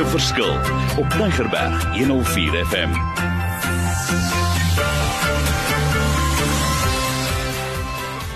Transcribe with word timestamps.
'n 0.00 0.06
verskil 0.06 0.54
op 0.96 1.10
Tigerberg 1.10 1.96
104 1.96 2.66
FM. 2.66 2.90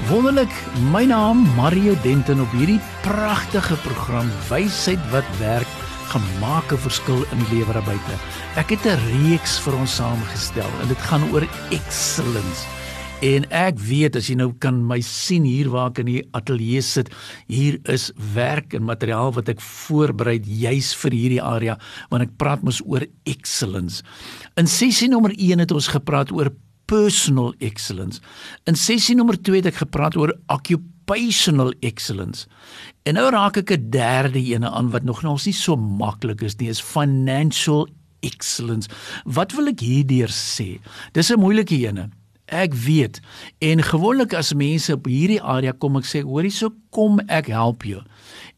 Wonderlik, 0.08 0.52
my 0.92 1.04
naam 1.04 1.46
Mario 1.56 1.94
Denton 2.02 2.40
op 2.40 2.50
hierdie 2.50 2.80
pragtige 3.00 3.76
program 3.76 4.28
Wysheid 4.48 5.00
wat 5.10 5.24
werk 5.38 5.70
gemaak 6.12 6.72
'n 6.72 6.84
verskil 6.84 7.24
in 7.32 7.38
die 7.38 7.58
lewe 7.58 7.72
daar 7.72 7.88
buite. 7.88 8.14
Ek 8.56 8.70
het 8.70 8.84
'n 8.84 9.00
reeks 9.08 9.58
vir 9.58 9.76
ons 9.76 9.94
saamgestel 9.94 10.70
en 10.80 10.88
dit 10.88 11.00
gaan 11.00 11.32
oor 11.32 11.46
excellence. 11.70 12.83
En 13.24 13.46
ek 13.56 13.78
weet 13.80 14.18
as 14.18 14.26
jy 14.28 14.34
nou 14.36 14.50
kan 14.60 14.82
my 14.84 14.98
sien 15.04 15.46
hier 15.48 15.70
waar 15.72 15.88
ek 15.92 16.02
in 16.02 16.10
die 16.10 16.22
ateljee 16.36 16.82
sit, 16.84 17.08
hier 17.48 17.78
is 17.88 18.10
werk 18.34 18.74
en 18.76 18.84
materiaal 18.84 19.32
wat 19.36 19.48
ek 19.48 19.62
voorberei 19.64 20.36
juis 20.44 20.90
vir 21.00 21.16
hierdie 21.16 21.40
area 21.40 21.78
want 22.10 22.26
ek 22.26 22.34
praat 22.40 22.64
mos 22.66 22.82
oor 22.84 23.06
excellence. 23.30 24.02
In 24.60 24.68
sessie 24.68 25.08
nommer 25.08 25.32
1 25.38 25.64
het 25.64 25.72
ons 25.72 25.88
gepraat 25.94 26.34
oor 26.36 26.52
personal 26.90 27.54
excellence. 27.64 28.20
In 28.68 28.76
sessie 28.76 29.16
nommer 29.16 29.38
2 29.40 29.62
het 29.62 29.70
ek 29.72 29.80
gepraat 29.86 30.18
oor 30.20 30.34
occupational 30.52 31.72
excellence. 31.80 32.44
En 33.08 33.16
nou 33.16 33.30
raak 33.32 33.56
ek 33.56 33.72
'n 33.72 33.88
derde 33.90 34.40
ene 34.40 34.68
aan 34.68 34.90
wat 34.92 35.04
nog 35.04 35.22
nog 35.22 35.46
nie 35.46 35.56
so 35.56 35.76
maklik 35.76 36.42
is 36.42 36.58
nie, 36.58 36.68
is 36.68 36.80
financial 36.80 37.88
excellence. 38.20 38.88
Wat 39.24 39.52
wil 39.52 39.68
ek 39.68 39.80
hierdeur 39.80 40.28
sê? 40.28 40.78
Dis 41.12 41.30
'n 41.30 41.40
moeilike 41.40 41.88
ene. 41.88 42.10
Ek 42.52 42.74
weet. 42.74 43.20
En 43.64 43.80
gewoonlik 43.82 44.34
as 44.36 44.52
mense 44.52 44.92
op 44.92 45.06
hierdie 45.08 45.40
area 45.40 45.72
kom, 45.72 45.96
ek 45.96 46.08
sê 46.08 46.20
hoorie 46.26 46.52
so 46.52 46.74
kom 46.92 47.22
ek 47.32 47.48
help 47.52 47.86
jou. 47.88 48.02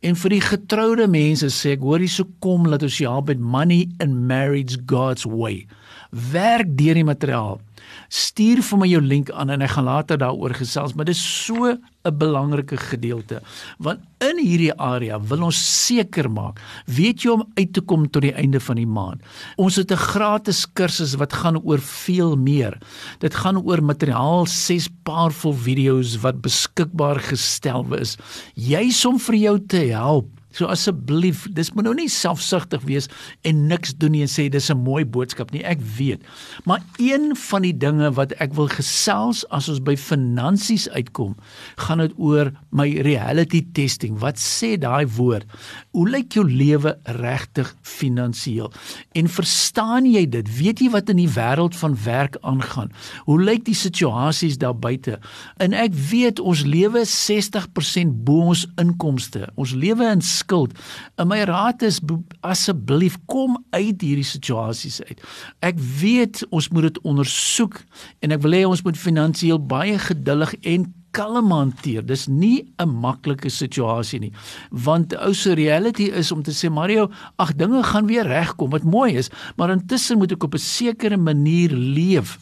En 0.02 0.19
vir 0.19 0.34
die 0.34 0.42
getroude 0.42 1.06
mense 1.11 1.47
sê 1.55 1.77
ek 1.77 1.84
hoorie 1.86 2.11
so 2.11 2.27
kom 2.42 2.66
laat 2.66 2.83
ons 2.86 2.98
jou 2.98 3.11
help 3.11 3.30
met 3.30 3.41
money 3.41 3.86
and 4.02 4.27
marriage 4.27 4.80
God's 4.91 5.27
way. 5.27 5.66
Werk 6.11 6.74
deur 6.78 6.98
die 6.98 7.06
materiaal. 7.06 7.61
Stuur 8.08 8.62
vir 8.62 8.78
my 8.78 8.88
jou 8.88 9.00
link 9.02 9.30
aan 9.30 9.50
en 9.50 9.62
ek 9.62 9.74
gaan 9.76 9.88
later 9.88 10.18
daaroor 10.20 10.54
gesels, 10.54 10.94
maar 10.94 11.08
dit 11.08 11.16
is 11.16 11.22
so 11.22 11.76
'n 12.06 12.18
belangrike 12.18 12.76
gedeelte. 12.76 13.40
Want 13.78 14.00
in 14.20 14.38
hierdie 14.38 14.74
area 14.78 15.18
wil 15.20 15.42
ons 15.42 15.86
seker 15.86 16.30
maak, 16.30 16.60
weet 16.86 17.22
jy 17.22 17.30
om 17.30 17.44
uit 17.56 17.72
te 17.72 17.80
kom 17.80 18.08
tot 18.08 18.22
die 18.22 18.34
einde 18.34 18.60
van 18.60 18.77
die 18.77 18.86
maand. 18.86 19.20
Ons 19.56 19.77
het 19.77 19.90
'n 19.90 19.96
gratis 19.96 20.66
kursus 20.72 21.16
wat 21.16 21.32
gaan 21.32 21.58
oor 21.62 21.78
veel 21.78 22.36
meer. 22.36 22.78
Dit 23.18 23.34
gaan 23.34 23.58
oor 23.58 23.82
materiaal, 23.82 24.46
ses 24.46 24.88
powerful 25.02 25.52
video's 25.52 26.16
wat 26.22 26.40
beskikbaar 26.40 27.20
gestel 27.20 27.84
is. 27.94 28.16
Juis 28.54 29.04
om 29.04 29.18
vir 29.18 29.34
jou 29.34 29.58
te 29.66 29.77
help 29.90 30.36
So 30.56 30.70
asseblief, 30.72 31.44
dis 31.52 31.68
moet 31.76 31.84
nou 31.84 31.92
nie 31.98 32.08
selfsugtig 32.08 32.84
wees 32.88 33.10
en 33.44 33.66
niks 33.68 33.92
doen 34.00 34.14
nie 34.14 34.22
en 34.24 34.30
sê 34.32 34.48
dis 34.48 34.70
'n 34.72 34.78
mooi 34.80 35.04
boodskap 35.04 35.52
nie. 35.52 35.62
Ek 35.62 35.80
weet. 35.98 36.22
Maar 36.64 36.80
een 36.96 37.36
van 37.36 37.62
die 37.62 37.76
dinge 37.76 38.10
wat 38.12 38.32
ek 38.40 38.54
wil 38.54 38.68
gesels 38.68 39.44
as 39.50 39.68
ons 39.68 39.80
by 39.80 39.96
finansies 39.96 40.88
uitkom, 40.88 41.36
gaan 41.77 41.98
dit 41.98 42.12
oor 42.16 42.52
my 42.70 42.88
reality 43.02 43.66
testing. 43.72 44.18
Wat 44.18 44.38
sê 44.38 44.78
daai 44.78 45.06
woord? 45.06 45.44
Hoe 45.92 46.08
lyk 46.08 46.32
jou 46.32 46.44
lewe 46.44 46.96
regtig 47.04 47.74
finansiëel? 47.82 48.72
En 49.12 49.28
verstaan 49.28 50.06
jy 50.06 50.27
dit? 50.27 50.58
Weet 50.58 50.80
jy 50.80 50.90
wat 50.90 51.10
in 51.10 51.16
die 51.16 51.28
wêreld 51.28 51.77
van 51.77 51.96
werk 52.04 52.36
aangaan? 52.40 52.90
Hoe 53.27 53.42
lyk 53.42 53.64
die 53.64 53.74
situasies 53.74 54.58
daar 54.58 54.77
buite? 54.77 55.18
En 55.58 55.72
ek 55.72 55.92
weet 55.92 56.40
ons 56.40 56.64
lewe 56.64 57.04
60% 57.04 58.24
bo 58.24 58.48
ons 58.52 58.66
inkomste. 58.77 59.48
Ons 59.56 59.74
lewe 59.74 60.04
in 60.10 60.22
skuld. 60.47 60.77
En 61.19 61.30
my 61.30 61.42
raad 61.48 61.83
is 61.86 62.00
asseblief 62.47 63.18
kom 63.30 63.58
uit 63.74 64.01
hierdie 64.01 64.27
situasies 64.27 65.02
uit. 65.08 65.23
Ek 65.67 65.80
weet 66.01 66.45
ons 66.55 66.70
moet 66.70 66.89
dit 66.90 67.02
ondersoek 67.07 67.80
en 68.23 68.36
ek 68.36 68.45
wil 68.46 68.57
hê 68.57 68.62
ons 68.68 68.84
moet 68.86 69.05
finansiëel 69.07 69.61
baie 69.61 69.98
geduldig 70.07 70.55
en 70.62 70.86
kalm 71.17 71.48
hanteer. 71.55 72.05
Dis 72.05 72.27
nie 72.29 72.68
'n 72.79 72.92
maklike 73.01 73.48
situasie 73.48 74.20
nie. 74.20 74.33
Want 74.70 75.17
ou 75.17 75.33
se 75.33 75.55
reality 75.55 76.11
is 76.12 76.33
om 76.33 76.42
te 76.42 76.52
sê 76.52 76.70
Mario, 76.70 77.11
ag 77.39 77.57
dinge 77.57 77.83
gaan 77.83 78.07
weer 78.07 78.27
regkom 78.27 78.70
wat 78.70 78.84
mooi 78.84 79.17
is, 79.17 79.30
maar 79.57 79.70
intussen 79.70 80.18
moet 80.18 80.33
ek 80.33 80.45
op 80.45 80.55
'n 80.55 80.58
sekere 80.58 81.17
manier 81.17 81.70
leef. 81.73 82.39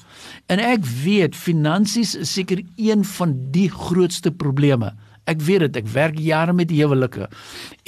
En 0.48 0.58
ek 0.58 0.84
weet 0.84 1.36
finansies 1.36 2.14
is 2.14 2.32
seker 2.32 2.62
een 2.76 3.04
van 3.04 3.50
die 3.50 3.70
grootste 3.70 4.30
probleme. 4.30 4.92
Ek 5.30 5.40
weet 5.40 5.66
dit, 5.66 5.76
ek 5.80 5.90
werk 5.94 6.18
jare 6.20 6.52
met 6.52 6.72
huwelike 6.72 7.28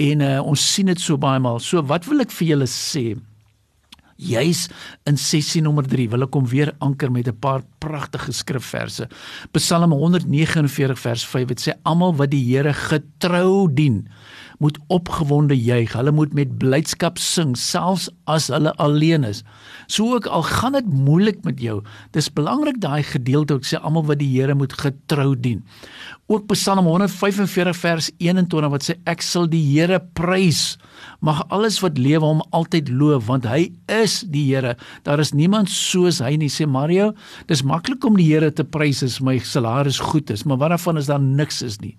en 0.09 0.23
uh, 0.25 0.39
ons 0.41 0.69
sien 0.75 0.89
dit 0.89 1.01
so 1.01 1.21
baie 1.21 1.41
maal. 1.43 1.61
So 1.61 1.83
wat 1.85 2.09
wil 2.09 2.25
ek 2.25 2.33
vir 2.33 2.55
julle 2.55 2.69
sê? 2.71 3.11
Juis 4.17 4.67
in 5.05 5.19
sessie 5.21 5.61
nommer 5.61 5.85
3 5.85 6.09
wil 6.15 6.25
ek 6.25 6.33
kom 6.33 6.47
weer 6.49 6.73
anker 6.81 7.11
met 7.13 7.29
'n 7.29 7.37
paar 7.37 7.63
pragtige 7.79 8.33
skrifverse. 8.33 9.09
Psalm 9.53 9.93
149 9.93 10.99
vers 10.99 11.25
5 11.25 11.49
dit 11.49 11.61
sê 11.61 11.73
almal 11.85 12.15
wat 12.17 12.31
die 12.31 12.45
Here 12.47 12.73
getrou 12.73 13.69
dien, 13.69 14.09
moet 14.59 14.79
opgewonde 14.89 15.55
juig. 15.55 15.93
Hulle 15.93 16.13
moet 16.13 16.33
met 16.33 16.59
blydskap 16.59 17.19
sing 17.19 17.57
selfs 17.57 18.09
as 18.27 18.49
hulle 18.49 18.73
alleen 18.77 19.25
is. 19.25 19.43
So 19.87 20.15
ook 20.15 20.27
al 20.27 20.43
gaan 20.43 20.73
dit 20.73 20.87
moeilik 20.87 21.45
met 21.45 21.61
jou, 21.61 21.83
dis 22.13 22.33
belangrik 22.33 22.81
daai 22.81 23.03
gedeelte 23.03 23.55
ook 23.55 23.65
sê 23.65 23.77
almal 23.83 24.07
wat 24.07 24.19
die 24.19 24.33
Here 24.41 24.55
moet 24.55 24.73
getrou 24.73 25.35
dien. 25.37 25.65
Ook 26.27 26.47
Psalm 26.47 26.87
145 26.87 27.77
vers 27.77 28.11
21 28.19 28.71
wat 28.71 28.83
sê 28.83 28.97
ek 29.05 29.23
sal 29.23 29.47
die 29.47 29.63
Here 29.63 30.01
prys. 30.01 30.79
Mag 31.21 31.43
alles 31.49 31.81
wat 31.85 31.99
lewe 31.99 32.25
hom 32.25 32.43
altyd 32.57 32.91
loof 32.93 33.27
want 33.31 33.47
hy 33.49 33.71
is 33.93 34.21
die 34.27 34.45
Here. 34.47 34.77
Daar 35.03 35.21
is 35.23 35.35
niemand 35.35 35.71
soos 35.73 36.21
hy 36.23 36.37
nie 36.41 36.53
sê 36.53 36.67
Mario. 36.67 37.13
Dis 37.51 37.65
maklik 37.67 38.05
om 38.07 38.19
die 38.19 38.29
Here 38.29 38.53
te 38.53 38.65
prys 38.65 39.03
as 39.07 39.21
my 39.21 39.39
salaris 39.39 39.99
goed 40.13 40.31
is, 40.31 40.45
maar 40.45 40.61
wat 40.63 40.77
daarvan 40.77 41.01
is 41.03 41.11
daar 41.11 41.23
niks 41.23 41.63
is 41.67 41.81
nie. 41.83 41.97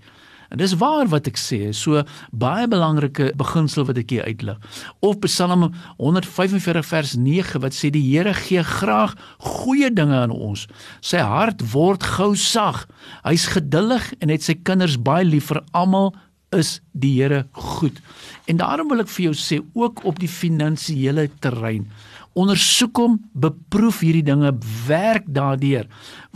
En 0.50 0.60
dis 0.62 0.76
waar 0.80 1.08
wat 1.12 1.28
ek 1.28 1.40
sê, 1.40 1.60
so 1.76 2.04
baie 2.32 2.68
belangrike 2.72 3.34
beginsel 3.40 3.88
wat 3.90 4.00
ek 4.00 4.14
hier 4.16 4.28
uitlig. 4.28 4.60
Of 5.04 5.20
Psalm 5.26 5.68
145 5.98 6.88
vers 6.88 7.16
9 7.20 7.62
wat 7.64 7.76
sê 7.76 7.92
die 7.92 8.04
Here 8.06 8.34
gee 8.38 8.64
graag 8.64 9.18
goeie 9.44 9.92
dinge 9.92 10.16
aan 10.16 10.32
ons. 10.32 10.68
Sy 11.04 11.20
hart 11.20 11.66
word 11.74 12.06
gou 12.16 12.32
sag. 12.40 12.86
Hy's 13.26 13.50
geduldig 13.58 14.14
en 14.22 14.32
het 14.32 14.46
sy 14.46 14.56
kinders 14.56 14.96
baie 14.96 15.28
lief 15.28 15.52
vir 15.52 15.64
almal 15.76 16.14
is 16.56 16.78
die 16.92 17.14
Here 17.22 17.46
goed. 17.52 18.00
En 18.48 18.60
daarom 18.62 18.88
wil 18.92 19.04
ek 19.04 19.12
vir 19.12 19.30
jou 19.30 19.36
sê 19.38 19.60
ook 19.76 20.06
op 20.08 20.20
die 20.22 20.32
finansiële 20.32 21.28
terrein 21.44 21.90
ondersoek 22.38 23.00
hom, 23.02 23.18
beproef 23.34 24.04
hierdie 24.06 24.26
dinge, 24.26 24.52
werk 24.88 25.26
daardeur. 25.34 25.88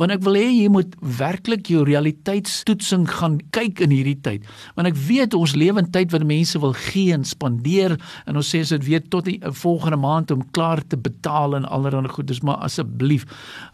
Want 0.02 0.16
ek 0.16 0.24
wil 0.26 0.38
hê 0.40 0.48
jy 0.50 0.70
moet 0.74 0.96
werklik 1.20 1.70
jou 1.70 1.84
realiteitstoetsing 1.86 3.06
gaan 3.10 3.38
kyk 3.54 3.84
in 3.86 3.94
hierdie 3.94 4.18
tyd. 4.24 4.48
Want 4.78 4.90
ek 4.90 4.98
weet 4.98 5.36
ons 5.38 5.54
lewe 5.58 5.84
in 5.84 5.92
tyd 5.94 6.14
waar 6.14 6.26
mense 6.26 6.60
wil 6.62 6.74
gee 6.90 7.14
en 7.14 7.26
spandeer 7.28 7.98
en 8.26 8.40
ons 8.40 8.52
sê 8.54 8.64
as 8.66 8.74
dit 8.74 8.88
weer 8.88 9.04
tot 9.14 9.28
die 9.30 9.38
eh, 9.42 9.54
volgende 9.62 10.00
maand 10.02 10.34
om 10.34 10.46
klaar 10.56 10.82
te 10.82 10.98
betaal 10.98 11.60
en 11.60 11.68
allerlei 11.70 12.10
goedes, 12.12 12.42
maar 12.46 12.64
asseblief 12.66 13.28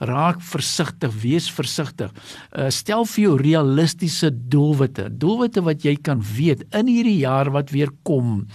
raak 0.04 0.42
versigtig, 0.44 1.14
wees 1.22 1.48
versigtig. 1.54 2.12
Uh, 2.52 2.68
stel 2.74 3.06
vir 3.08 3.24
jou 3.24 3.36
realistiese 3.40 4.32
doelwitte, 4.52 5.08
doelwitte 5.22 5.64
wat 5.66 5.86
jy 5.86 5.96
kan 6.04 6.22
weet 6.36 6.66
in 6.76 6.90
hierdie 6.92 7.20
jaar 7.22 7.52
wat 7.56 7.72
weer 7.76 7.92
kom. 8.08 8.46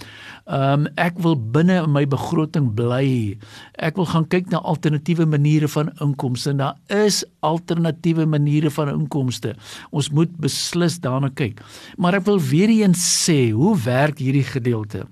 Ehm 0.43 0.83
um, 0.83 0.87
ek 0.99 1.21
wil 1.23 1.37
binne 1.39 1.77
in 1.85 1.91
my 1.95 2.03
begroting 2.09 2.73
bly. 2.75 3.37
Ek 3.79 3.95
wil 3.95 4.09
gaan 4.11 4.25
kyk 4.27 4.49
na 4.51 4.59
alternatiewe 4.59 5.23
maniere 5.25 5.69
van 5.71 5.93
inkomste. 6.03 6.51
Daar 6.59 6.75
is 6.91 7.21
alternatiewe 7.39 8.25
maniere 8.27 8.71
van 8.75 8.91
inkomste. 8.91 9.53
Ons 9.95 10.11
moet 10.11 10.33
beslis 10.43 10.99
daarna 10.99 11.31
kyk. 11.31 11.63
Maar 11.95 12.19
ek 12.19 12.27
wil 12.27 12.41
weer 12.43 12.73
eens 12.75 12.99
sê, 13.23 13.53
hoe 13.55 13.77
werk 13.85 14.19
hierdie 14.19 14.43
gedeelte? 14.43 15.07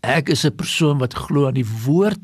Ek 0.00 0.32
is 0.32 0.46
'n 0.46 0.56
persoon 0.56 0.98
wat 0.98 1.14
glo 1.14 1.46
aan 1.46 1.60
die 1.60 1.68
woord 1.84 2.20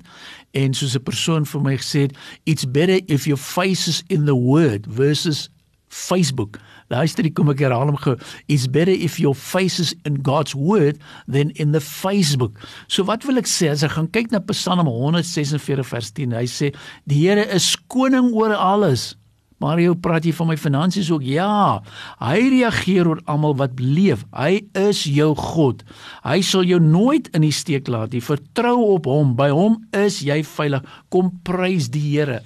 en 0.52 0.74
soos 0.74 0.96
'n 0.96 1.04
persoon 1.04 1.44
vir 1.44 1.60
my 1.60 1.76
gesê 1.76 2.00
het, 2.08 2.16
it's 2.44 2.64
better 2.64 3.00
if 3.06 3.26
your 3.26 3.38
face 3.38 3.86
is 3.86 4.02
in 4.08 4.24
the 4.24 4.34
word 4.34 4.86
versus 4.88 5.50
Facebook. 5.88 6.58
Luister, 6.92 7.26
ek 7.28 7.36
kom 7.36 7.52
ek 7.52 7.62
herhaal 7.66 7.90
hom 7.90 8.00
gou. 8.00 8.16
It's 8.48 8.66
better 8.70 8.94
if 8.94 9.18
your 9.20 9.36
face 9.36 9.78
is 9.82 9.94
in 10.08 10.22
God's 10.24 10.54
word 10.56 11.00
than 11.26 11.52
in 11.56 11.72
the 11.76 11.82
Facebook. 11.84 12.56
So 12.88 13.04
wat 13.08 13.26
wil 13.28 13.40
ek 13.40 13.50
sê 13.50 13.72
as 13.72 13.84
ek 13.84 13.96
gaan 13.96 14.10
kyk 14.12 14.32
na 14.32 14.40
Psalm 14.52 14.88
146 14.88 15.84
vers 15.92 16.12
10. 16.16 16.36
Hy 16.38 16.46
sê 16.48 16.72
die 17.08 17.24
Here 17.28 17.44
is 17.52 17.74
koning 17.92 18.32
oor 18.32 18.54
alles. 18.54 19.12
Mario 19.58 19.96
praat 19.98 20.22
hier 20.22 20.36
van 20.38 20.52
my 20.52 20.56
finansies 20.58 21.08
ook. 21.10 21.24
Ja, 21.26 21.82
hy 22.22 22.38
reageer 22.52 23.08
oor 23.10 23.22
almal 23.26 23.56
wat 23.58 23.80
leef. 23.82 24.22
Hy 24.30 24.62
is 24.78 25.02
jou 25.10 25.32
God. 25.38 25.82
Hy 26.22 26.38
sal 26.46 26.66
jou 26.68 26.78
nooit 26.82 27.26
in 27.34 27.42
die 27.42 27.54
steek 27.54 27.90
laat 27.90 28.14
nie. 28.14 28.22
Vertrou 28.22 28.76
op 28.94 29.10
hom. 29.10 29.34
By 29.38 29.50
hom 29.50 29.80
is 29.98 30.20
jy 30.22 30.44
veilig. 30.46 30.86
Kom 31.10 31.34
prys 31.46 31.90
die 31.90 32.04
Here. 32.06 32.38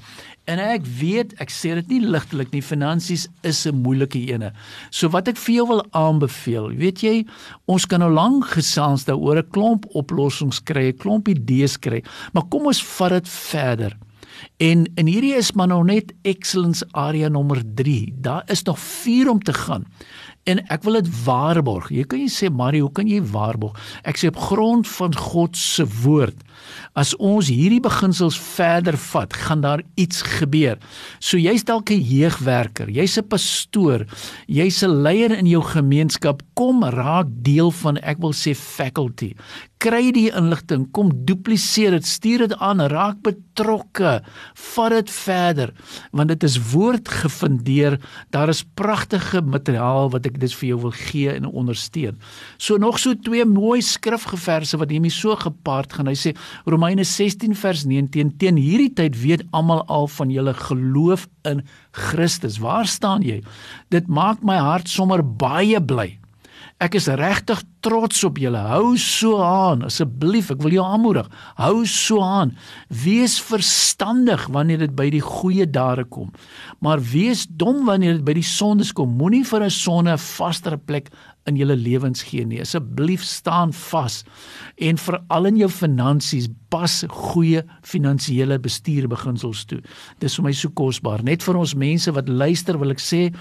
En 0.50 0.58
ek 0.58 0.86
weet, 0.98 1.36
ek 1.42 1.52
sê 1.54 1.76
dit 1.78 1.92
nie 1.94 2.00
ligtelik 2.02 2.50
nie, 2.50 2.62
finansies 2.66 3.28
is 3.46 3.66
'n 3.66 3.82
moeilike 3.82 4.18
ene. 4.18 4.52
So 4.90 5.08
wat 5.08 5.28
ek 5.28 5.36
vir 5.36 5.54
jou 5.54 5.66
wil 5.68 5.86
aanbeveel, 5.92 6.74
weet 6.74 7.00
jy, 7.02 7.26
ons 7.66 7.86
kan 7.86 8.00
nou 8.00 8.10
lank 8.10 8.44
gesels 8.46 9.04
daaroor 9.04 9.38
'n 9.38 9.50
klomp 9.50 9.86
oplossings 9.94 10.60
kry, 10.60 10.88
'n 10.88 10.98
klomp 10.98 11.28
idees 11.28 11.78
kry, 11.78 12.02
maar 12.32 12.48
kom 12.50 12.66
ons 12.66 12.82
vat 12.82 13.10
dit 13.10 13.28
verder. 13.28 13.96
En 14.58 14.86
en 14.94 15.06
hierdie 15.06 15.34
is 15.36 15.52
maar 15.52 15.68
nou 15.68 15.84
net 15.84 16.12
excellence 16.22 16.84
area 16.92 17.28
nommer 17.28 17.62
3. 17.74 18.14
Daar 18.16 18.42
is 18.46 18.62
nog 18.62 18.78
4 18.78 19.30
om 19.30 19.42
te 19.42 19.52
gaan. 19.52 19.86
En 20.44 20.58
ek 20.74 20.82
wil 20.82 20.98
dit 20.98 21.08
waarborg. 21.22 21.90
Jy 21.94 22.02
kan 22.10 22.18
jy 22.18 22.30
sê 22.34 22.48
Mario, 22.50 22.88
hoe 22.88 22.96
kan 22.96 23.06
jy 23.06 23.20
waarborg? 23.30 23.76
Ek 24.02 24.18
sê 24.18 24.26
op 24.32 24.40
grond 24.42 24.88
van 24.96 25.14
God 25.14 25.58
se 25.58 25.86
woord. 26.02 26.40
As 26.98 27.12
ons 27.22 27.46
hierdie 27.52 27.82
beginsels 27.82 28.38
verder 28.42 28.98
vat, 28.98 29.36
gaan 29.44 29.62
daar 29.62 29.84
iets 29.94 30.24
gebeur. 30.40 30.80
So 31.22 31.38
jy's 31.38 31.62
dalk 31.64 31.90
'n 31.94 32.02
jeugwerker, 32.02 32.90
jy's 32.90 33.18
'n 33.18 33.28
pastoor, 33.28 34.06
jy's 34.48 34.82
'n 34.82 35.02
leier 35.02 35.30
in 35.30 35.46
jou 35.46 35.62
gemeenskap, 35.62 36.42
kom 36.58 36.84
raak 36.84 37.30
deel 37.46 37.70
van 37.82 37.98
ek 38.02 38.22
wil 38.22 38.34
sê 38.36 38.54
faculty 38.58 39.32
kry 39.82 40.12
die 40.14 40.28
inligting, 40.30 40.86
kom 40.94 41.10
dupliseer 41.26 41.96
dit, 41.96 42.06
stuur 42.06 42.46
dit 42.46 42.54
aan, 42.62 42.82
raak 42.92 43.18
betrokke, 43.26 44.20
vat 44.68 44.94
dit 44.94 45.10
verder 45.12 45.72
want 46.12 46.30
dit 46.30 46.44
is 46.46 46.58
woord 46.72 47.08
gefundeer. 47.22 47.98
Daar 48.34 48.50
is 48.52 48.62
pragtige 48.78 49.42
materiaal 49.42 50.10
wat 50.12 50.26
ek 50.28 50.38
dis 50.42 50.54
vir 50.58 50.72
jou 50.72 50.78
wil 50.86 50.94
gee 50.96 51.32
en 51.32 51.48
ondersteun. 51.48 52.18
So 52.62 52.78
nog 52.80 53.00
so 53.02 53.16
twee 53.16 53.44
mooi 53.48 53.80
skrifgeverse 53.84 54.78
wat 54.80 54.92
hiermee 54.92 55.12
so 55.12 55.36
gepaard 55.40 55.96
gaan. 55.96 56.10
Hy 56.10 56.16
sê 56.18 56.34
Romeine 56.68 57.06
16 57.08 57.56
vers 57.58 57.86
19 57.88 58.34
teen 58.40 58.60
hierdie 58.60 58.92
tyd 58.98 59.18
weet 59.22 59.46
almal 59.56 59.84
al 59.92 60.08
van 60.18 60.32
julle 60.32 60.54
geloof 60.58 61.26
in 61.48 61.64
Christus. 61.96 62.60
Waar 62.62 62.88
staan 62.90 63.24
jy? 63.26 63.40
Dit 63.92 64.08
maak 64.08 64.44
my 64.46 64.60
hart 64.60 64.90
sommer 64.92 65.24
baie 65.24 65.80
bly. 65.80 66.21
Ek 66.82 66.96
is 66.98 67.06
regtig 67.06 67.60
trots 67.84 68.24
op 68.26 68.38
julle. 68.42 68.58
Hou 68.58 68.96
so 68.98 69.38
aan, 69.42 69.84
asseblief, 69.86 70.50
ek 70.50 70.62
wil 70.64 70.74
jou 70.74 70.84
aanmoedig. 70.84 71.28
Hou 71.60 71.84
so 71.86 72.22
aan. 72.22 72.54
Wees 72.88 73.36
verstandig 73.42 74.48
wanneer 74.54 74.82
dit 74.82 74.94
by 74.98 75.08
die 75.14 75.22
goeie 75.22 75.66
dade 75.66 76.04
kom. 76.10 76.32
Maar 76.82 77.02
wees 77.12 77.46
dom 77.46 77.84
wanneer 77.86 78.18
dit 78.18 78.26
by 78.26 78.34
die 78.38 78.46
sondes 78.46 78.92
kom. 78.92 79.14
Moenie 79.18 79.44
vir 79.44 79.64
'n 79.64 79.70
sonde 79.70 80.12
'n 80.12 80.18
vaster 80.18 80.76
plek 80.76 81.10
in 81.46 81.58
julle 81.58 81.76
lewens 81.76 82.22
gee 82.22 82.44
nie. 82.46 82.60
Asseblief 82.62 83.22
staan 83.26 83.72
vas. 83.72 84.22
En 84.78 84.98
veral 84.98 85.46
in 85.46 85.56
jou 85.56 85.70
finansies, 85.70 86.48
pas 86.68 87.04
goeie 87.08 87.62
finansiële 87.82 88.58
bestuurbeginsels 88.62 89.64
toe. 89.64 89.80
Dis 90.18 90.36
vir 90.38 90.44
my 90.44 90.52
so 90.52 90.68
kosbaar. 90.68 91.22
Net 91.22 91.42
vir 91.42 91.56
ons 91.56 91.74
mense 91.74 92.12
wat 92.14 92.28
luister, 92.28 92.78
wil 92.78 92.94
ek 92.94 93.02
sê 93.02 93.32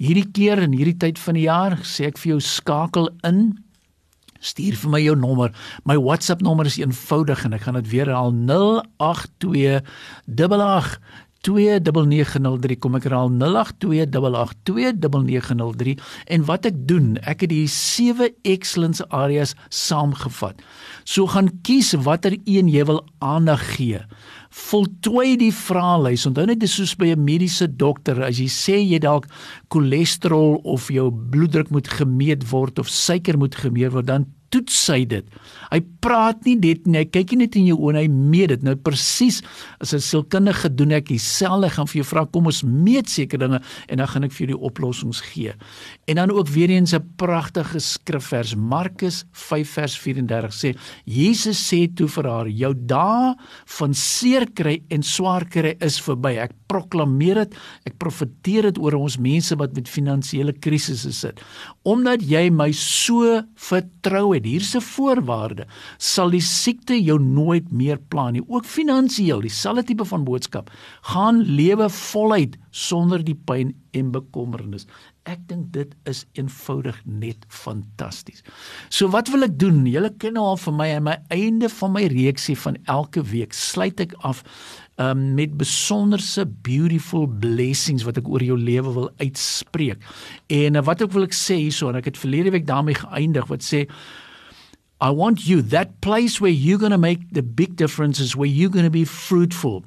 hierdie 0.00 0.28
keer 0.32 0.62
in 0.64 0.76
hierdie 0.76 0.96
tyd 1.00 1.20
van 1.20 1.36
die 1.36 1.46
jaar 1.46 1.76
sê 1.84 2.08
ek 2.10 2.20
vir 2.22 2.34
jou 2.34 2.40
skakel 2.44 3.10
in 3.28 3.40
stuur 4.40 4.76
vir 4.80 4.92
my 4.94 5.00
jou 5.04 5.16
nommer. 5.20 5.50
My 5.84 5.98
WhatsApp 6.00 6.40
nommer 6.44 6.68
is 6.68 6.78
eenvoudig 6.80 7.44
en 7.44 7.56
ek 7.56 7.66
gaan 7.66 7.76
dit 7.76 7.90
weer 7.92 8.08
herhaal. 8.08 8.32
082 8.32 9.82
88 10.24 10.96
29903 11.40 12.76
kom 12.84 12.98
ek 12.98 13.06
herhaal 13.08 13.30
0828829903 13.40 15.94
en 16.36 16.42
wat 16.48 16.66
ek 16.68 16.76
doen 16.88 17.06
ek 17.24 17.44
het 17.46 17.52
die 17.52 17.68
sewe 17.72 18.26
excellence 18.44 19.00
areas 19.08 19.54
saamgevat. 19.72 20.60
So 21.08 21.24
gaan 21.32 21.48
kies 21.64 21.96
watter 22.04 22.36
een 22.44 22.68
jy 22.68 22.84
wil 22.90 23.00
aandag 23.24 23.62
gee 23.76 24.00
voltooi 24.50 25.36
die 25.38 25.52
vraelys. 25.54 26.26
Onthou 26.26 26.46
net 26.50 26.60
dis 26.60 26.74
soos 26.74 26.96
by 26.98 27.12
'n 27.14 27.24
mediese 27.24 27.68
dokter 27.68 28.22
as 28.22 28.38
jy 28.38 28.48
sê 28.48 28.76
jy 28.82 28.98
dalk 28.98 29.26
cholesterol 29.68 30.60
of 30.64 30.88
jou 30.88 31.10
bloeddruk 31.10 31.70
moet 31.70 31.88
gemeet 31.88 32.50
word 32.50 32.78
of 32.78 32.88
suiker 32.88 33.38
moet 33.38 33.54
gemeet 33.54 33.92
word 33.92 34.06
dan 34.06 34.26
toets 34.50 34.78
hy 34.90 35.04
dit. 35.08 35.26
Hy 35.70 35.78
praat 36.02 36.42
nie 36.46 36.56
dit 36.58 36.86
nie. 36.86 36.98
Hy 37.00 37.06
kyk 37.12 37.34
nie 37.34 37.44
net 37.44 37.56
in 37.58 37.68
jou 37.70 37.78
oë, 37.78 38.02
hy 38.02 38.08
meet 38.10 38.50
dit. 38.54 38.64
Nou 38.66 38.74
presies 38.76 39.40
as 39.80 39.94
'n 39.94 40.02
sielkundige 40.02 40.68
doen 40.74 40.92
ek 40.92 41.08
dieselfde. 41.08 41.70
Gaan 41.70 41.86
vir 41.86 42.02
jou 42.02 42.04
vra 42.04 42.24
kom 42.26 42.46
ons 42.46 42.62
meet 42.62 43.08
seker 43.08 43.38
dinge 43.38 43.60
en 43.88 43.96
dan 43.96 44.06
gaan 44.06 44.24
ek 44.24 44.32
vir 44.32 44.46
jou 44.46 44.56
die 44.56 44.64
oplossings 44.66 45.20
gee. 45.20 45.52
En 46.08 46.16
dan 46.16 46.30
ook 46.30 46.48
weer 46.48 46.70
eens 46.70 46.94
'n 46.94 47.14
pragtige 47.16 47.78
skrifvers 47.78 48.54
Markus 48.56 49.24
5 49.32 49.68
vers 49.70 49.98
34 49.98 50.52
sê 50.52 50.76
Jesus 51.04 51.58
sê 51.58 51.86
toe 51.94 52.08
vir 52.08 52.24
haar 52.24 52.48
jou 52.48 52.74
dae 52.74 53.34
van 53.66 53.94
seer 53.94 54.46
kry 54.52 54.82
en 54.90 55.02
swaar 55.02 55.44
kry 55.48 55.76
is 55.80 56.00
verby. 56.00 56.38
Ek 56.38 56.52
proklameer 56.70 57.44
dit. 57.44 57.56
Ek 57.88 57.98
profeteer 57.98 58.70
dit 58.70 58.78
oor 58.78 58.94
ons 58.98 59.18
mense 59.18 59.56
wat 59.60 59.74
met 59.76 59.90
finansiële 59.90 60.54
krisisse 60.62 61.12
sit. 61.12 61.40
Omdat 61.88 62.22
jy 62.22 62.50
my 62.54 62.70
so 62.76 63.42
vertrou 63.56 64.34
het, 64.34 64.39
hier's 64.44 64.74
'n 64.76 64.80
voorwaarde, 64.80 65.66
sal 65.98 66.30
die 66.30 66.40
siekte 66.40 66.94
jou 67.02 67.18
nooit 67.18 67.72
meer 67.72 67.98
pla 67.98 68.30
nie. 68.30 68.42
Ook 68.48 68.64
finansiëel, 68.64 69.40
dieselfde 69.40 69.84
tipe 69.84 70.04
van 70.04 70.24
boodskap. 70.24 70.70
Gaan 71.02 71.42
lewe 71.42 71.88
voluit 71.88 72.56
sonder 72.70 73.24
die 73.24 73.34
pyn 73.34 73.74
en 73.90 74.10
bekommernis. 74.10 74.86
Ek 75.28 75.42
dink 75.50 75.72
dit 75.74 75.90
is 76.08 76.24
eenvoudig 76.38 76.96
net 77.04 77.44
fantasties. 77.48 78.42
So 78.88 79.10
wat 79.12 79.28
wil 79.28 79.42
ek 79.42 79.58
doen? 79.58 79.82
Julle 79.86 80.12
ken 80.18 80.38
nou 80.38 80.44
al 80.44 80.56
vir 80.56 80.76
my 80.78 80.88
aan 80.94 81.06
my 81.06 81.16
einde 81.28 81.68
van 81.68 81.92
my 81.92 82.06
reeksie 82.06 82.56
van 82.58 82.78
elke 82.86 83.22
week 83.22 83.52
sluit 83.52 84.00
ek 84.00 84.14
af 84.26 84.42
um, 85.00 85.34
met 85.34 85.56
besonderse 85.60 86.46
beautiful 86.66 87.26
blessings 87.26 88.06
wat 88.08 88.20
ek 88.20 88.30
oor 88.30 88.44
jou 88.44 88.56
lewe 88.58 88.94
wil 88.96 89.10
uitspreek. 89.20 90.02
En 90.48 90.80
uh, 90.80 90.84
wat 90.86 91.04
ek 91.04 91.14
wil 91.16 91.28
ek 91.28 91.36
sê 91.36 91.60
hierso 91.60 91.90
en 91.90 92.00
ek 92.00 92.12
het 92.12 92.20
verlede 92.20 92.54
week 92.54 92.68
daarmee 92.70 92.98
geëindig 92.98 93.50
wat 93.50 93.66
sê 93.66 93.86
I 95.00 95.10
want 95.10 95.46
you 95.46 95.62
that 95.62 96.00
place 96.02 96.40
where 96.40 96.50
you're 96.50 96.78
going 96.78 96.92
to 96.92 96.98
make 96.98 97.32
the 97.32 97.42
big 97.42 97.76
differences 97.76 98.36
where 98.36 98.48
you're 98.48 98.70
going 98.70 98.84
to 98.84 98.90
be 98.90 99.06
fruitful. 99.06 99.84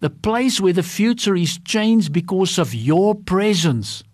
The 0.00 0.10
place 0.10 0.60
where 0.60 0.72
the 0.72 0.82
future 0.82 1.34
is 1.34 1.58
changed 1.58 2.12
because 2.12 2.58
of 2.58 2.72
your 2.72 3.14
presence. 3.14 4.04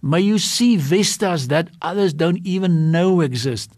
May 0.00 0.20
you 0.20 0.38
see 0.38 0.76
vistas 0.76 1.48
that 1.48 1.68
others 1.82 2.14
don't 2.14 2.38
even 2.46 2.90
know 2.90 3.20
exist. 3.20 3.70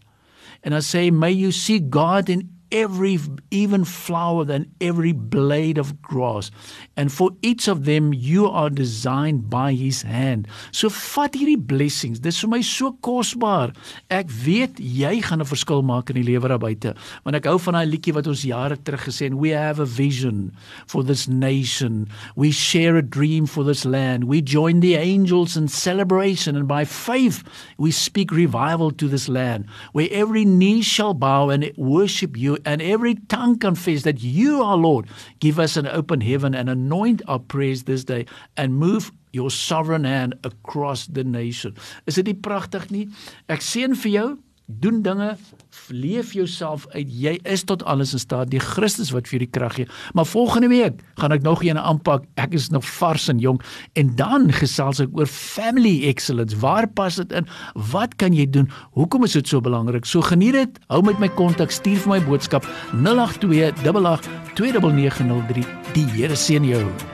And 0.62 0.74
I 0.74 0.80
say, 0.80 1.10
may 1.10 1.32
you 1.32 1.50
see 1.50 1.80
God 1.80 2.30
in 2.30 2.48
every 2.74 3.18
even 3.52 3.84
flower 3.84 4.44
than 4.44 4.66
every 4.80 5.12
blade 5.12 5.78
of 5.78 6.02
grass. 6.02 6.50
And 6.96 7.12
for 7.12 7.30
each 7.40 7.68
of 7.68 7.84
them 7.84 8.12
you 8.12 8.50
are 8.50 8.68
designed 8.68 9.48
by 9.48 9.72
his 9.72 10.02
hand. 10.02 10.48
So 10.72 10.90
vat 10.90 11.38
hierdie 11.38 11.56
blessings. 11.56 12.18
Dis 12.18 12.42
vir 12.42 12.50
my 12.50 12.60
so 12.66 12.90
kosbaar. 13.06 13.72
Ek 14.10 14.26
weet 14.44 14.82
jy 14.82 15.20
gaan 15.22 15.40
'n 15.40 15.46
verskil 15.46 15.86
maak 15.86 16.10
in 16.10 16.18
die 16.18 16.26
lewe 16.26 16.50
daar 16.50 16.58
buite 16.58 16.94
want 17.24 17.36
ek 17.36 17.46
hou 17.46 17.58
van 17.58 17.78
daai 17.78 17.86
liedjie 17.86 18.14
wat 18.14 18.26
ons 18.26 18.42
jare 18.42 18.76
terug 18.76 19.06
gesê 19.06 19.30
het 19.30 19.38
we 19.38 19.54
have 19.54 19.78
a 19.78 19.86
vision 19.86 20.50
for 20.86 21.04
this 21.04 21.28
nation. 21.28 22.08
We 22.34 22.50
share 22.50 22.96
a 22.96 23.02
dream 23.02 23.46
for 23.46 23.64
this 23.64 23.84
land. 23.84 24.24
We 24.24 24.42
join 24.42 24.80
the 24.80 24.96
angels 24.96 25.56
in 25.56 25.68
celebration. 25.68 26.56
And 26.56 26.66
by 26.66 26.84
faith 26.84 27.42
we 27.78 27.90
speak 27.92 28.32
revival 28.32 28.90
to 28.90 29.08
this 29.08 29.28
land 29.28 29.66
where 29.92 30.08
every 30.10 30.44
knee 30.44 30.82
shall 30.82 31.14
bow 31.14 31.50
and 31.50 31.70
worship 31.76 32.36
you 32.36 32.58
and 32.64 32.82
every 32.82 33.14
tongue 33.28 33.58
confess 33.58 34.02
that 34.02 34.22
you 34.22 34.62
are 34.62 34.76
Lord. 34.76 35.08
Give 35.40 35.58
us 35.58 35.76
an 35.76 35.86
open 35.86 36.20
heaven 36.20 36.54
and 36.54 36.68
anoint 36.68 37.22
our 37.28 37.38
prayers 37.38 37.84
this 37.84 38.04
day 38.04 38.26
and 38.56 38.74
move 38.74 39.12
your 39.32 39.50
sovereign 39.50 40.04
hand 40.04 40.34
across 40.44 41.06
the 41.06 41.24
nation. 41.24 41.76
Is 42.06 42.14
dit 42.14 42.26
nie 42.30 42.38
pragtig 42.38 42.90
nie? 42.94 43.08
Ek 43.50 43.64
seën 43.64 43.96
vir 44.04 44.12
jou 44.14 44.28
doen 44.66 45.02
dinge 45.02 45.36
leef 45.88 46.32
jouself 46.32 46.86
uit. 46.88 47.08
Jy 47.08 47.38
is 47.42 47.64
tot 47.64 47.84
alles 47.84 48.12
in 48.12 48.18
staat. 48.18 48.50
Die 48.50 48.60
Christus 48.62 49.10
wat 49.12 49.28
vir 49.28 49.44
die 49.44 49.50
krag 49.50 49.76
gee. 49.76 49.88
Maar 50.16 50.26
volgende 50.26 50.68
week 50.72 51.02
gaan 51.20 51.34
ek 51.36 51.42
nog 51.44 51.64
een 51.64 51.78
aanpak. 51.78 52.24
Ek 52.40 52.54
is 52.56 52.70
nog 52.72 52.86
vars 52.96 53.28
en 53.28 53.38
jonk 53.38 53.64
en 53.92 54.14
dan 54.16 54.48
gesels 54.52 55.02
ek 55.04 55.12
oor 55.12 55.28
family 55.28 56.08
excellence. 56.08 56.56
Waar 56.58 56.88
pas 56.88 57.20
dit 57.20 57.32
in? 57.32 57.48
Wat 57.90 58.16
kan 58.16 58.32
jy 58.36 58.46
doen? 58.50 58.70
Hoekom 58.96 59.24
is 59.28 59.36
dit 59.36 59.48
so 59.48 59.60
belangrik? 59.60 60.08
So 60.08 60.24
geniet 60.24 60.56
dit. 60.56 60.78
Hou 60.88 61.02
met 61.04 61.20
my 61.20 61.28
kontak. 61.28 61.74
Stuur 61.74 62.00
vir 62.06 62.16
my 62.16 62.22
boodskap. 62.24 62.68
082 62.94 63.74
88 63.84 64.30
29903 64.54 65.66
die 65.94 66.08
Here 66.14 66.36
seën 66.38 66.64
jou 66.66 67.13